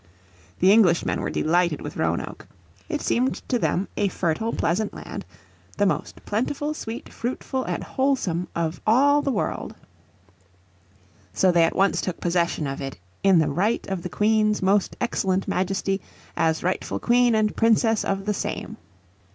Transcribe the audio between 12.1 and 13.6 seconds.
possession of it "in the